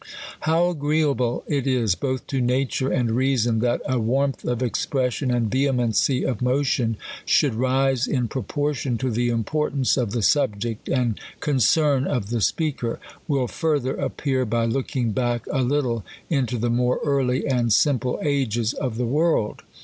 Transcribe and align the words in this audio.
How 0.47 0.71
agreeable 0.71 1.43
it 1.45 1.67
is, 1.67 1.93
both 1.93 2.25
to 2.25 2.41
nature 2.41 2.91
and 2.91 3.11
reason, 3.11 3.59
that 3.59 3.83
a 3.87 3.99
warmth 3.99 4.43
of 4.45 4.63
expression 4.63 5.29
and 5.29 5.51
vehemency 5.51 6.23
of 6.23 6.41
motion 6.41 6.97
should 7.23 7.53
rise 7.53 8.07
in 8.07 8.27
{proportion 8.27 8.97
to 8.97 9.11
the 9.11 9.29
importance 9.29 9.97
of 9.97 10.09
the 10.09 10.23
subject, 10.23 10.89
and 10.89 11.19
concern 11.39 12.05
of 12.07 12.31
the 12.31 12.41
speaker, 12.41 12.99
will 13.27 13.45
further 13.47 13.93
appear 13.93 14.43
by 14.43 14.65
looking 14.65 15.11
back 15.11 15.45
a 15.51 15.61
little 15.61 16.03
into 16.31 16.57
the 16.57 16.71
more 16.71 16.99
early 17.05 17.45
and 17.47 17.71
simple 17.71 18.17
ages 18.23 18.73
of 18.73 18.97
the 18.97 19.05
world. 19.05 19.61